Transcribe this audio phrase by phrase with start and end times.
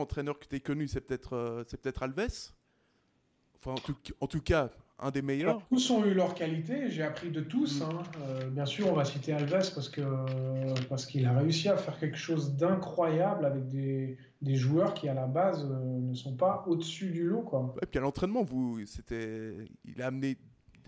[0.00, 2.52] entraîneur que tu as connu, c'est peut-être c'est peut-être Alves
[3.62, 3.74] Enfin,
[4.20, 5.62] en tout, cas, un des meilleurs.
[5.68, 7.80] tous ont eu leur qualité, j'ai appris de tous.
[7.80, 7.82] Mm.
[7.82, 8.02] Hein.
[8.22, 10.00] Euh, bien sûr, on va citer Alves parce que
[10.88, 15.14] parce qu'il a réussi à faire quelque chose d'incroyable avec des, des, joueurs qui à
[15.14, 17.42] la base euh, ne sont pas au-dessus du lot.
[17.42, 17.74] Quoi.
[17.82, 20.38] Et puis à l'entraînement, vous, c'était, il a amené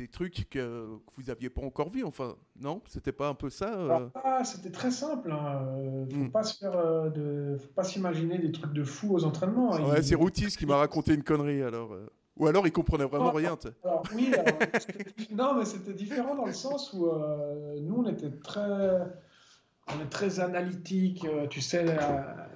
[0.02, 2.02] des trucs que, vous n'aviez pas encore vus.
[2.02, 3.72] Enfin, non, c'était pas un peu ça.
[3.72, 4.08] Euh?
[4.16, 5.31] Ah, c'était très simple.
[5.31, 5.64] Hein.
[6.10, 6.31] Faut mm.
[6.32, 9.75] pas se faire de, faut pas s'imaginer des trucs de fou aux entraînements.
[9.75, 9.84] Hein.
[9.84, 11.96] Ouais, c'est Routis qui m'a raconté une connerie alors.
[12.38, 13.56] Ou alors il comprenait vraiment rien.
[13.84, 14.32] Alors, oui,
[15.31, 18.99] non, mais c'était différent dans le sens où euh, nous on était très,
[19.87, 21.25] on est très analytique.
[21.26, 22.49] Euh, tu sais, la,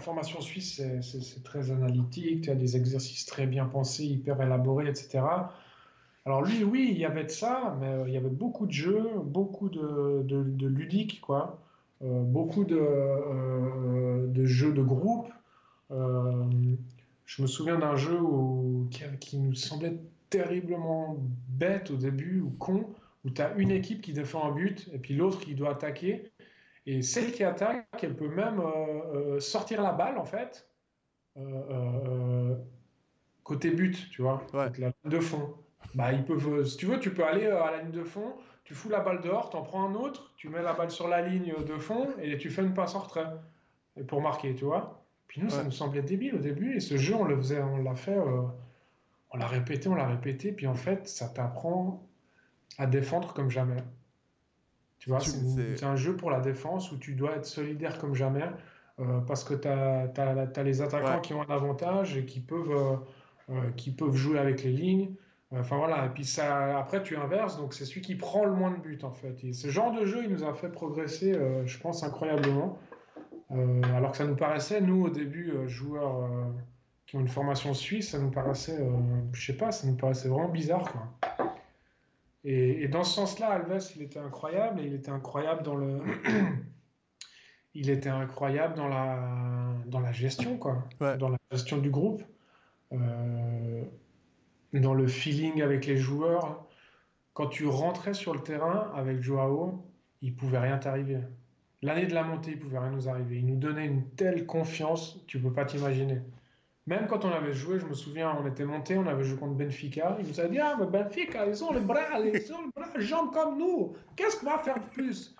[0.00, 2.42] formation suisse c'est très analytique.
[2.42, 5.22] Tu as des exercices très bien pensés, hyper élaborés, etc.
[6.26, 8.72] Alors lui, oui, il y avait de ça, mais euh, il y avait beaucoup de
[8.72, 11.58] jeux, beaucoup de, de, ludiques, quoi.
[12.00, 15.28] beaucoup de, de, jeux de groupe.
[15.90, 18.18] Je me souviens d'un jeu
[19.20, 19.98] qui, nous semblait
[20.30, 21.16] terriblement
[21.48, 22.86] bête au début ou con,
[23.24, 26.32] où tu as une équipe qui défend un but et puis l'autre qui doit attaquer.
[26.86, 30.68] Et celle qui attaque, elle peut même euh, euh, sortir la balle en fait,
[31.38, 32.54] euh,
[33.42, 35.54] côté but, tu vois, la de fond.
[35.94, 38.34] Bah, ils peuvent, si tu veux, tu peux aller à la ligne de fond,
[38.64, 41.08] tu fous la balle dehors, tu en prends un autre, tu mets la balle sur
[41.08, 43.26] la ligne de fond et tu fais une passe en retrait
[44.08, 45.04] pour marquer, tu vois.
[45.28, 46.76] Puis nous, ça nous semblait débile au début.
[46.76, 48.42] Et ce jeu, on le faisait, on l'a fait, euh,
[49.30, 50.52] on l'a répété, on l'a répété.
[50.52, 52.06] Puis en fait, ça t'apprend
[52.78, 53.82] à défendre comme jamais.
[54.98, 58.48] Tu vois, c'est un jeu pour la défense où tu dois être solidaire comme jamais.
[59.00, 63.00] Euh, parce que tu as, les attaquants qui ont un avantage et qui peuvent,
[63.50, 65.14] euh, qui peuvent jouer avec les lignes.
[65.56, 68.70] Enfin voilà, et puis ça, après tu inverses, donc c'est celui qui prend le moins
[68.72, 69.44] de buts en fait.
[69.44, 72.78] Et ce genre de jeu, il nous a fait progresser, je pense, incroyablement.
[73.50, 76.44] Euh, alors que ça nous paraissait, nous, au début, euh, joueurs euh,
[77.06, 78.78] qui ont une formation suisse, ça nous paraissait,
[79.32, 80.90] je sais pas, ça nous paraissait vraiment bizarre.
[80.90, 81.46] Quoi.
[82.44, 86.00] Et, dans ce sens-là, Alves, il était incroyable, et il était incroyable dans le.
[87.74, 89.18] il était incroyable dans la,
[89.86, 90.84] dans la gestion, quoi.
[91.00, 92.22] Dans la gestion du groupe.
[94.80, 96.64] Dans le feeling avec les joueurs.
[97.32, 99.84] Quand tu rentrais sur le terrain avec Joao,
[100.22, 101.18] il pouvait rien t'arriver.
[101.82, 103.38] L'année de la montée, il pouvait rien nous arriver.
[103.38, 106.22] Il nous donnait une telle confiance, tu peux pas t'imaginer.
[106.86, 109.54] Même quand on avait joué, je me souviens, on était monté, on avait joué contre
[109.54, 110.16] Benfica.
[110.20, 113.00] Il nous a dit Ah, mais Benfica, ils ont les bras, ils ont les bras,
[113.00, 113.94] jambes comme nous.
[114.16, 115.34] Qu'est-ce qu'on va faire de plus?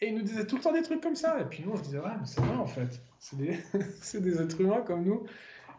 [0.00, 1.40] Et il nous disait tout le temps des trucs comme ça.
[1.40, 3.00] Et puis nous, on se disait Ouais, mais c'est vrai en fait.
[3.18, 3.58] C'est des,
[4.20, 5.24] des, êtres humains comme nous.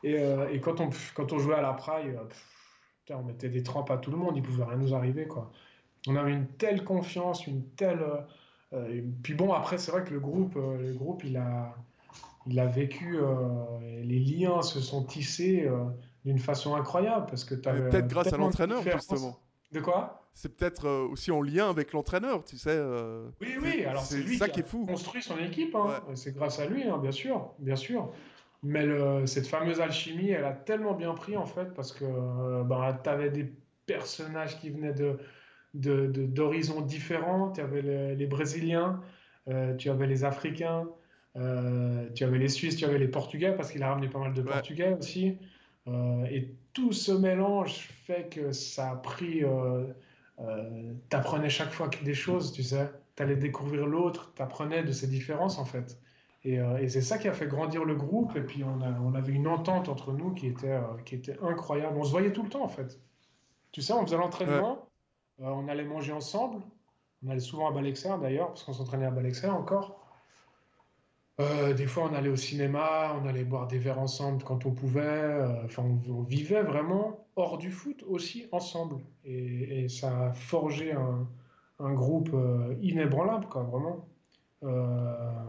[0.04, 2.18] Et, euh, et, quand, on, quand on jouait à la praille,
[3.18, 5.28] on mettait des trempes à tout le monde, il pouvait rien nous arriver.
[5.28, 5.52] quoi.
[6.08, 8.04] On avait une telle confiance, une telle.
[8.74, 11.76] Euh, puis bon, après, c'est vrai que le groupe, euh, le groupe il, a,
[12.48, 13.36] il a vécu, euh,
[14.04, 15.70] les liens se sont tissés
[16.26, 19.38] d'une façon incroyable parce que tu Peut-être grâce à l'entraîneur, justement.
[19.72, 20.18] De quoi?
[20.34, 22.82] C'est peut-être aussi en lien avec l'entraîneur, tu sais.
[23.42, 25.76] oui, oui, alors c'est lui qui, a construit son équipe.
[25.76, 26.02] Hein.
[26.16, 28.12] C'est grâce à lui, hein, bien sûr, bien sûr.
[28.64, 28.86] Mais
[29.26, 32.06] cette fameuse alchimie, elle a tellement bien pris en fait parce que
[32.64, 33.52] ben, tu avais des
[33.86, 35.18] personnages qui venaient de,
[35.74, 37.52] d'horizons différents.
[37.52, 37.82] Tu avais
[38.16, 39.02] les, Brésiliens,
[39.48, 40.88] euh, tu avais les Africains,
[41.38, 44.34] euh, tu avais les Suisses, tu avais les Portugais, parce qu'il a ramené pas mal
[44.34, 45.38] de Portugais aussi.
[45.88, 49.44] Euh, et tout ce mélange fait que ça a pris.
[51.10, 52.90] t'apprenais chaque fois des choses, tu sais.
[53.16, 55.98] T'allais découvrir l'autre, t'apprenais de ces différences en fait.
[56.44, 58.36] Et, c'est ça qui a fait grandir le groupe.
[58.36, 61.98] Et puis on, a, on avait une entente entre nous qui était, qui était incroyable.
[61.98, 63.00] On se voyait tout le temps en fait.
[63.72, 64.88] Tu sais, on faisait l'entraînement.
[65.42, 66.62] Euh, on allait manger ensemble.
[67.26, 69.98] On allait souvent à Balexer d'ailleurs, parce qu'on s'entraînait à Balexer encore.
[71.40, 74.72] Euh, des fois, on allait au cinéma, on allait boire des verres ensemble quand on
[74.72, 75.02] pouvait.
[75.02, 78.98] Euh, enfin, on, vivait vraiment hors du foot aussi ensemble.
[79.24, 81.28] Et, ça a forgé un,
[81.94, 82.30] groupe
[82.82, 84.06] inébranlable, quoi, vraiment.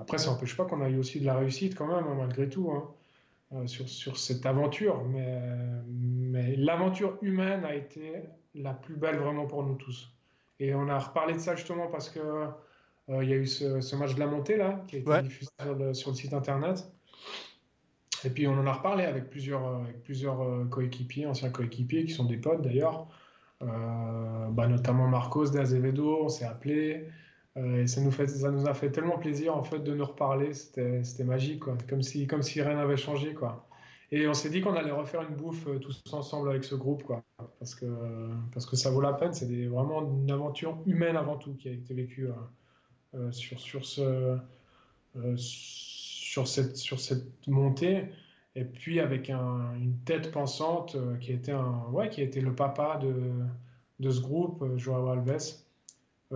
[0.00, 2.48] Après, ça n'empêche pas qu'on a eu aussi de la réussite quand même, hein, malgré
[2.48, 5.04] tout, hein, sur, sur, cette aventure.
[5.04, 5.38] Mais,
[5.86, 8.22] mais l'aventure humaine a été
[8.54, 10.12] la plus belle vraiment pour nous tous.
[10.60, 13.96] Et on a reparlé de ça justement parce que euh, il y a eu ce,
[13.96, 15.50] match de la montée là qui a été diffusé
[15.92, 16.86] sur le, site internet.
[18.24, 22.04] Et puis on en a reparlé avec plusieurs, euh, avec plusieurs euh, coéquipiers, anciens coéquipiers
[22.04, 23.08] qui sont des potes d'ailleurs,
[23.60, 27.08] bah, notamment Marcos de Azevedo, on s'est appelé.
[27.56, 31.76] Et ça nous, a fait tellement plaisir en fait de nous reparler, c'était magique, quoi.
[31.88, 32.26] Comme, si,
[32.62, 33.34] rien n'avait changé.
[33.34, 33.68] Quoi.
[34.10, 37.02] Et on s'est dit qu'on allait refaire une bouffe euh, tous ensemble avec ce groupe,
[37.02, 37.22] quoi.
[37.58, 39.34] Parce que, ça vaut la peine.
[39.34, 42.32] C'est vraiment une aventure humaine avant tout qui a été vécue euh,
[43.14, 44.38] euh, sur, sur, ce,
[45.36, 48.04] sur, cette, montée.
[48.54, 52.98] Et puis avec une tête pensante qui était un, le papa
[53.98, 55.64] de ce groupe, Joao Alves,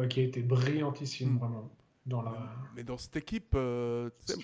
[0.08, 1.38] qui a été brillantissime hmm.
[1.38, 1.70] vraiment
[2.06, 2.34] dans la.
[2.74, 4.34] Mais dans cette équipe, tu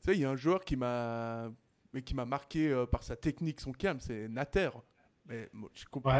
[0.00, 1.50] sais, il y a un joueur qui m'a
[1.92, 4.70] mais qui m'a marqué par sa technique, son calme, c'est Nater.
[5.26, 6.18] Mais je comprends.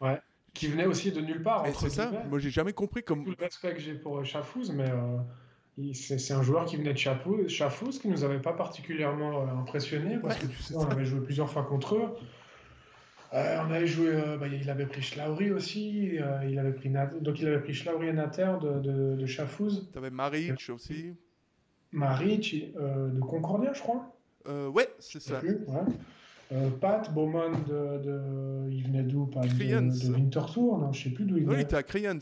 [0.00, 0.20] Ouais,
[0.54, 1.66] Qui venait aussi de nulle part.
[1.74, 2.10] C'est ça.
[2.28, 3.24] Moi, j'ai jamais compris comme.
[3.24, 4.90] Tout le respect que j'ai pour Chafouz, mais
[5.94, 10.36] c'est un joueur qui venait de Chafouz, qui nous avait pas particulièrement euh, impressionné parce
[10.36, 12.08] que tu sais, on avait joué plusieurs fois contre eux.
[13.34, 17.40] Euh, on avait joué, euh, bah, il avait pris Schlauri aussi, il avait pris donc
[17.40, 19.88] il avait pris Schlauri et Nater de, de, de Chafouz.
[19.90, 21.14] Tu avais Maric aussi.
[21.92, 24.14] Maric de Concordia, je crois.
[24.46, 25.40] ouais, c'est ça.
[26.80, 31.38] Pat Bowman de, de, il venait d'où de, de Winterthur, non, je sais plus d'où
[31.38, 31.54] il venait.
[31.54, 32.18] Oui, il était à Kriens.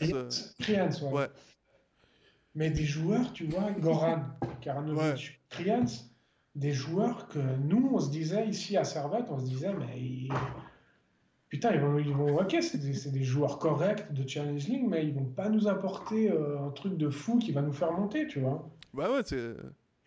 [0.59, 1.11] Kriens, ouais.
[1.11, 1.27] ouais.
[2.55, 4.23] Mais des joueurs, tu vois, Goran,
[4.61, 5.83] Karanovic, Kriens,
[6.55, 10.29] des joueurs que nous, on se disait ici à Servette, on se disait, mais
[11.51, 15.05] putain, ils vont, ils vont ok, c'est des, des, joueurs corrects de Challenge League, mais
[15.05, 18.25] ils vont pas nous apporter euh, un truc de fou qui va nous faire monter,
[18.25, 18.67] tu vois.
[18.93, 19.51] Ouais, ouais, c'est.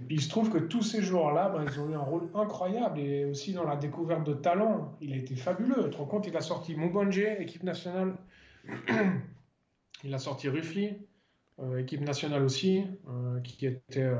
[0.00, 2.28] Et puis il se trouve que tous ces joueurs-là, ben, ils ont eu un rôle
[2.34, 5.84] incroyable et aussi dans la découverte de talent, il a été fabuleux.
[5.84, 8.14] Tu te rends compte, il a sorti Mobonje, équipe nationale.
[10.02, 10.94] il a sorti Ruffy,
[11.60, 14.10] euh, équipe nationale aussi, euh, qui, était,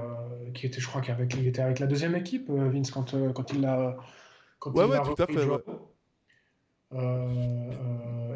[0.53, 3.63] qui était, je crois qu'avec il était avec la deuxième équipe, Vince, quand, quand il
[3.63, 3.97] l'a.
[4.67, 5.49] Ouais, ouais, tout à fait.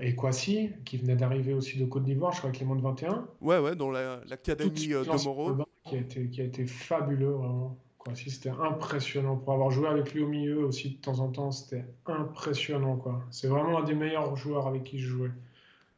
[0.01, 2.83] Et Kwasi, qui venait d'arriver aussi de Côte d'Ivoire, je crois, avec les moins de
[2.83, 3.29] 21.
[3.41, 5.65] Ouais, ouais, dans l'académie de Moreau.
[5.85, 7.77] Qui a, été, qui a été fabuleux, vraiment.
[7.99, 9.37] Kwasi, c'était impressionnant.
[9.37, 13.25] Pour avoir joué avec lui au milieu aussi de temps en temps, c'était impressionnant, quoi.
[13.31, 15.31] C'est vraiment un des meilleurs joueurs avec qui je jouais.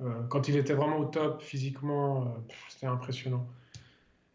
[0.02, 2.24] Euh, quand il était vraiment au top physiquement, euh,
[2.68, 3.46] c'était impressionnant.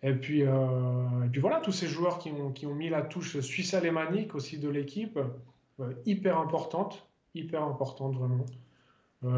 [0.03, 3.01] Et puis, euh, et puis voilà, tous ces joueurs qui ont, qui ont mis la
[3.01, 5.19] touche suisse-alémanique aussi de l'équipe,
[6.05, 8.45] hyper importante, hyper importante vraiment.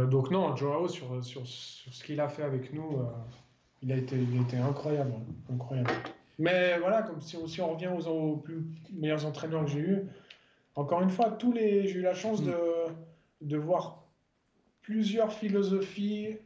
[0.06, 3.00] donc non, Joao, sur, sur, sur ce qu'il a fait avec nous,
[3.82, 5.14] il, a été, il a été incroyable,
[5.52, 5.92] incroyable.
[6.40, 8.64] Mais voilà, comme si, si on revient aux, plus
[8.94, 10.08] meilleurs entraîneurs que j'ai eu,
[10.76, 12.56] encore une fois, tous les, j'ai eu la chance de,
[13.42, 14.04] de voir
[14.82, 16.38] plusieurs philosophies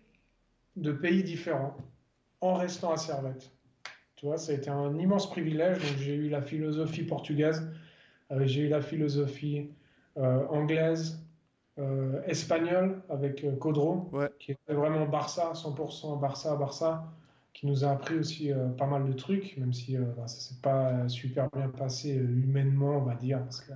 [0.78, 1.76] de pays différents
[2.40, 3.52] en restant à Servette.
[4.16, 5.80] Tu vois, ça a été un immense privilège.
[5.80, 7.68] Donc, j'ai eu la philosophie portugaise,
[8.32, 9.70] euh, j'ai eu la philosophie
[10.18, 11.20] euh, anglaise,
[11.80, 17.12] euh, espagnole avec Codro, qui était vraiment Barça, 100% Barça, Barça,
[17.54, 21.08] qui nous a appris aussi pas mal de trucs, même si bah, ça s'est pas
[21.10, 23.74] super bien passé humainement, on va dire, parce que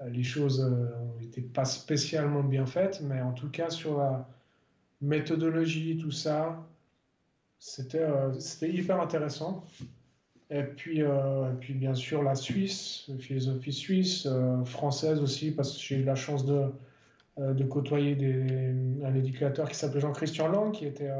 [0.00, 0.60] euh, les choses
[1.20, 4.28] n'étaient euh, pas spécialement bien faites, mais en tout cas sur la
[5.00, 6.64] méthodologie, tout ça,
[7.58, 9.64] c'était euh, hyper intéressant.
[10.50, 11.02] Et puis,
[11.60, 14.26] puis bien sûr la Suisse, la philosophie suisse,
[14.64, 16.72] française aussi, parce que j'ai eu la chance de,
[17.38, 21.10] de côtoyer des, un éducateur qui s'appelait Jean-Christian Lang, qui était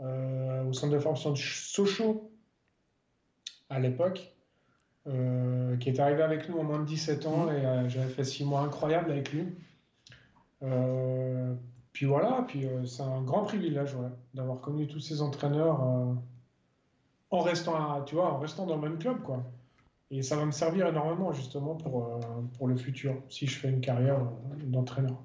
[0.00, 2.30] au centre de formation de Sochaux
[3.68, 4.34] à l'époque.
[5.06, 7.48] Euh, qui est arrivé avec nous en moins de 17 ans mmh.
[7.48, 9.46] et euh, j'avais fait 6 mois incroyables avec lui.
[10.62, 11.54] Euh,
[11.92, 13.96] puis voilà, puis c'est un grand privilège
[14.34, 15.80] d'avoir connu tous ces entraîneurs
[17.30, 19.42] en restant, tu vois, en restant dans le même club, quoi.
[20.10, 22.18] Et ça va me servir énormément justement pour,
[22.58, 24.20] pour le futur, si je fais une carrière
[24.64, 25.22] d'entraîneur.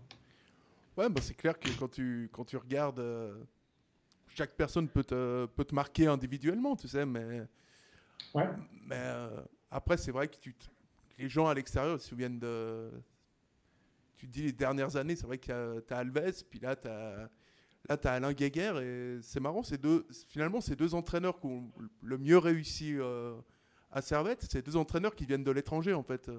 [0.95, 3.03] Ouais, bah c'est clair que quand tu, quand tu regardes,
[4.27, 7.41] chaque personne peut te, peut te marquer individuellement, tu sais, mais.
[8.33, 8.47] Ouais.
[8.85, 9.03] Mais
[9.71, 10.55] après, c'est vrai que tu
[11.17, 12.91] les gens à l'extérieur se souviennent de.
[14.15, 16.87] Tu te dis les dernières années, c'est vrai que tu as Alves, puis là, tu
[16.87, 17.29] as.
[17.87, 21.71] Là, tu as Alain Guéguer et c'est marrant, deux, finalement, ces deux entraîneurs qui ont
[22.01, 23.35] le mieux réussi euh,
[23.95, 26.29] à Servette, c'est deux entraîneurs qui viennent de l'étranger, en fait.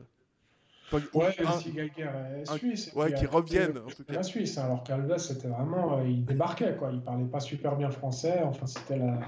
[0.93, 2.93] Enfin, ouais, un, est suisse.
[2.95, 4.13] ouais, qui reviennent, en tout cas.
[4.13, 5.99] La Suisse, hein, alors qu'Alves, c'était vraiment.
[5.99, 6.91] Euh, il débarquait, quoi.
[6.93, 8.41] Il parlait pas super bien français.
[8.45, 9.19] Enfin, c'était la,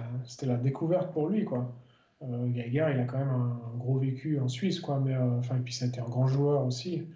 [0.43, 1.75] la découverte pour lui, quoi.
[2.23, 5.01] Euh, il a quand même un, gros vécu en Suisse, quoi.
[5.01, 7.07] Mais euh, enfin, et puis ça a été un grand joueur aussi.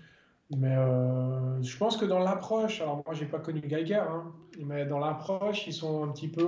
[0.56, 4.24] Mais euh, je pense que dans l'approche, alors moi j'ai pas connu Geiger, hein,
[4.60, 6.46] mais dans l'approche, ils sont un petit peu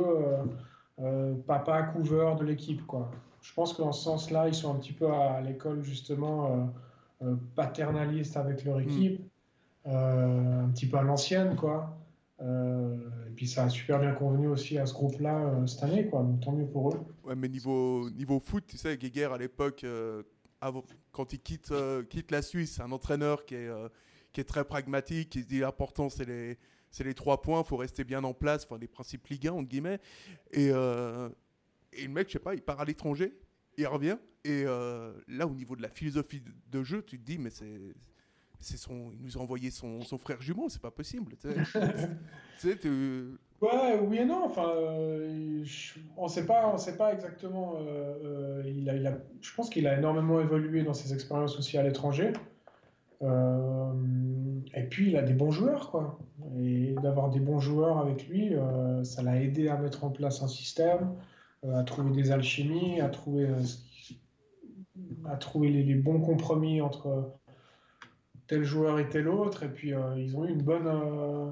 [1.47, 3.11] papa couveur de l'équipe, quoi.
[3.45, 6.73] Je pense qu'en ce sens-là, ils sont un petit peu à l'école justement
[7.55, 8.89] paternaliste avec leur hmm.
[8.89, 9.21] équipe,
[9.85, 11.95] un petit peu à l'ancienne, quoi.
[12.43, 12.97] Euh,
[13.29, 16.23] et puis ça a super bien convenu aussi à ce groupe-là euh, cette année, quoi.
[16.23, 17.01] Donc tant mieux pour eux.
[17.25, 20.23] Ouais, mais niveau, niveau foot, tu sais, Guéguer à l'époque, euh,
[21.13, 21.73] quand il quitte,
[22.11, 23.71] quitte la Suisse, un entraîneur qui est,
[24.33, 26.59] qui est très pragmatique, qui se dit l'important c'est les,
[26.91, 29.53] c'est les trois points, il faut rester bien en place, enfin les principes Ligue 1
[29.53, 30.01] entre guillemets.
[30.53, 30.71] Et,
[31.97, 33.33] et le mec, je sais pas, il part à l'étranger.
[33.77, 34.17] il revient.
[34.45, 37.95] Et là, au niveau de la philosophie de jeu, tu te dis, mais c'est
[38.65, 41.35] c'est son, il nous a envoyé son, son frère jumeau, c'est pas possible.
[41.37, 41.49] Tu
[42.59, 42.79] sais,
[43.61, 44.45] Ouais, oui et non.
[44.45, 45.65] Enfin, euh,
[46.17, 47.77] on sait pas, on sait pas exactement.
[47.79, 51.59] Euh, euh, il a, il a, je pense qu'il a énormément évolué dans ses expériences
[51.59, 52.33] aussi à l'étranger.
[53.23, 56.19] et puis il a des bons joueurs, quoi.
[56.59, 58.55] Et d'avoir des bons joueurs avec lui,
[59.03, 61.15] ça l'a aidé à mettre en place un système,
[61.73, 63.49] à trouver des alchimies, à trouver,
[65.27, 67.33] à trouver les, bons compromis entre
[68.47, 69.63] tel joueur et tel autre.
[69.63, 70.87] Et puis, euh, ils ont eu une bonne.
[70.87, 71.51] Euh,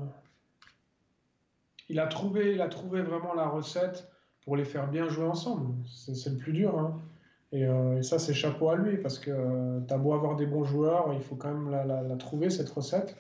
[1.89, 4.09] il, a trouvé, il a trouvé vraiment la recette
[4.45, 5.75] pour les faire bien jouer ensemble.
[5.87, 6.79] C'est le plus dur.
[6.79, 7.01] Hein.
[7.55, 10.65] Euh, et, ça, c'est chapeau à lui parce que tu as beau avoir des bons
[10.65, 13.17] joueurs, il faut quand même la, trouver, cette recette.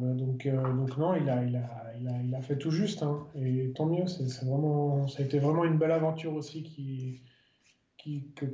[0.00, 3.02] Donc, donc, non, il a, il, a, il, a, il a fait tout juste.
[3.02, 3.26] Hein.
[3.34, 7.22] Et tant mieux, c'est vraiment, ça a été vraiment une belle aventure aussi qui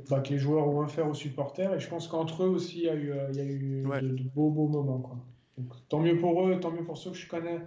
[0.09, 1.73] bah, que, les joueurs ont faire aux supporters.
[1.73, 3.83] Et je pense qu'entre eux aussi, il y a eu, euh, il y a eu
[3.89, 4.99] de, beaux, beaux moments.
[4.99, 5.17] Quoi.
[5.89, 7.59] tant mieux pour eux, tant mieux pour ceux que je connais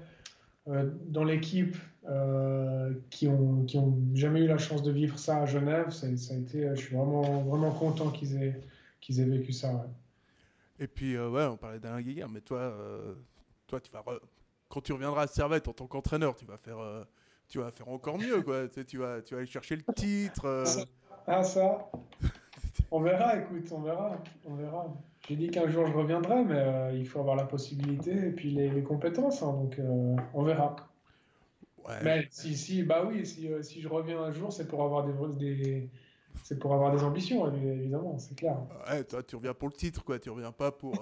[0.68, 1.76] euh, dans l'équipe
[2.08, 5.90] euh, qui, ont, qui ont jamais eu la chance de vivre ça à Genève.
[5.90, 8.60] Ça, ça a été, je suis vraiment, vraiment content qu'ils aient,
[9.00, 9.86] qu'ils aient vécu ça.
[10.80, 12.74] Et puis, ouais, on parlait d'Alain Guéguer, mais toi,
[13.66, 14.04] toi tu vas
[14.68, 16.78] quand tu reviendras à Servette en tant qu'entraîneur, tu vas faire
[17.48, 18.68] tu vas faire encore mieux, quoi.
[18.68, 20.64] tu, vas, tu vas aller chercher le titre.
[21.26, 21.90] Ah, ça
[22.90, 24.22] On verra, écoute, on verra.
[24.44, 24.86] On verra.
[25.28, 28.50] J'ai dit qu'un jour je reviendrai, mais euh, il faut avoir la possibilité et puis
[28.50, 30.76] les, compétences, hein, donc euh, on verra.
[32.02, 35.04] Mais si, si, bah oui, si, euh, si je reviens un jour, c'est pour avoir
[35.04, 35.90] des, des
[36.42, 38.56] c'est pour avoir des ambitions, évidemment, c'est clair.
[38.88, 40.18] Ouais, toi, tu reviens pour le titre, quoi.
[40.18, 40.94] Tu reviens pas pour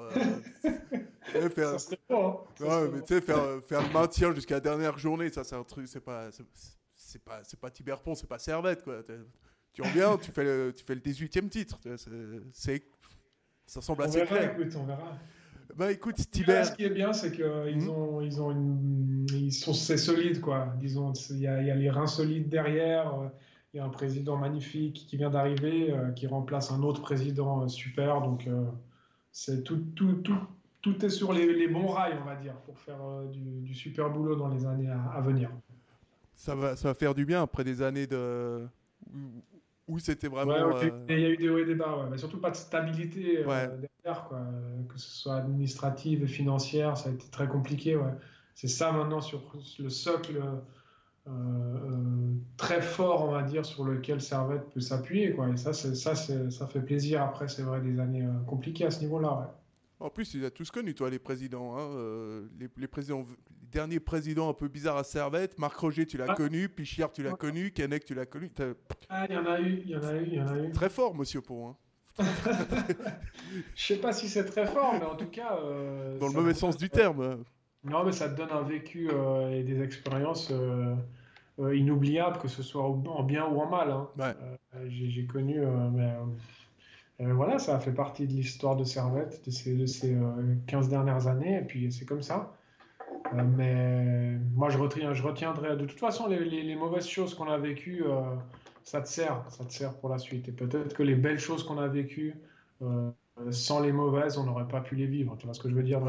[1.32, 1.76] faire,
[2.10, 2.36] hein.
[2.60, 5.64] ouais, mais tu sais, faire, faire le maintien jusqu'à la dernière journée, ça, c'est un
[5.64, 6.30] truc, c'est pas,
[6.94, 9.02] c'est pas, c'est pas Tiberpont, c'est pas Servette, quoi
[9.74, 11.78] tu reviens, tu fais le, tu fais le 18e titre.
[12.52, 12.84] C'est,
[13.66, 14.52] ça semble assez clair.
[14.52, 15.18] Écoute, on verra.
[15.76, 16.62] Bah écoute, Tiber.
[16.64, 17.88] Ce qui est bien, c'est qu'ils hmm.
[17.88, 20.72] ont, ils ont une, ils sont, c'est solide quoi.
[20.78, 23.12] Disons, il y, a, il y a les reins solides derrière.
[23.74, 27.02] Euh, il y a un président magnifique qui vient d'arriver, euh, qui remplace un autre
[27.02, 28.20] président euh, super.
[28.20, 28.48] Donc,
[29.32, 30.38] c'est tout, tout, tout,
[30.80, 33.00] tout est sur les, les, bons rails, on va dire, pour faire
[33.32, 35.50] du, du, super boulot dans les années à, à, venir.
[36.34, 38.66] Ça va, ça va faire du bien après des années de
[39.86, 40.52] où c'était vraiment.
[40.52, 43.44] Euh, il y a eu des hauts et des bas, mais surtout pas de stabilité
[43.46, 44.40] euh, derrière, quoi.
[44.88, 47.96] que ce soit administrative et financière, ça a été très compliqué.
[47.96, 48.12] Ouais.
[48.54, 50.56] C'est ça maintenant sur le socle euh,
[52.56, 55.32] très fort, on va dire, sur lequel Servette peut s'appuyer.
[55.32, 55.50] Quoi.
[55.50, 59.32] Et ça, ça, ça fait plaisir après, c'est vrai, des années compliquées à ce niveau-là.
[59.32, 59.46] Ouais.
[60.00, 61.78] En plus, ils ont tous connu, toi, les présidents.
[61.78, 65.58] Hein, les, les, présidents un peu bizarre à Servette.
[65.58, 66.34] Marc Roger, tu l'as ah.
[66.34, 66.68] connu.
[66.68, 67.70] Pichiard, tu l'as connu.
[67.70, 68.50] Kennec, tu l'as connu.
[69.08, 70.58] Ah, il y en a eu, il y en a eu, il y en a
[70.58, 70.72] eu.
[70.72, 71.68] Très fort, monsieur Pont.
[71.68, 71.76] Hein.
[73.74, 75.58] Je sais pas si c'est très fort, mais en tout cas.
[75.58, 77.42] Euh, Dans le mauvais sens du terme.
[77.84, 80.96] Non, mais ça te donne un vécu euh, et des expériences euh,
[81.58, 83.90] inoubliables, que ce soit en bien ou en mal.
[83.90, 84.34] Hein.
[84.88, 85.60] J'ai connu,
[87.18, 90.16] mais voilà, ça a fait partie de l'histoire de Servette de ces, de ces
[90.66, 92.54] 15 dernières années, et puis c'est comme ça.
[93.32, 95.76] Euh, mais moi, je, retiens, je retiendrai.
[95.76, 98.22] De toute façon, les, mauvaises choses qu'on a vécues, euh,
[98.82, 100.48] ça te sert, ça te sert pour la suite.
[100.48, 102.34] Et peut-être que les belles choses qu'on a vécues,
[102.82, 103.10] euh,
[103.50, 105.36] sans les mauvaises, on n'aurait pas pu les vivre.
[105.38, 106.00] Tu vois ce que je veux dire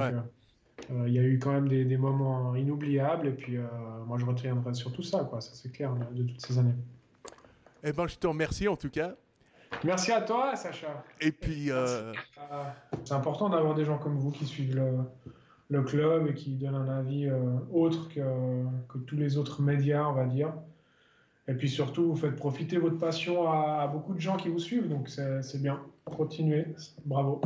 [1.07, 3.27] il y a eu quand même des, moments inoubliables.
[3.27, 3.57] Et puis,
[4.05, 5.41] moi, je retiendrai surtout ça, quoi.
[5.41, 6.75] Ça, c'est clair de, toutes ces années.
[7.83, 9.15] Eh ben, je te remercie en tout cas.
[9.83, 11.03] Merci à toi, Sacha.
[11.21, 11.69] Et puis.
[13.03, 15.05] C'est important d'avoir des gens comme vous qui suivent le
[15.69, 18.21] le club et qui donne un avis euh, autre que,
[18.87, 20.53] que, tous les autres médias, on va dire.
[21.47, 24.59] Et puis surtout, vous faites profiter votre passion à, à beaucoup de gens qui vous
[24.59, 25.79] suivent, donc c'est bien.
[26.05, 26.65] Continuez,
[27.05, 27.41] bravo.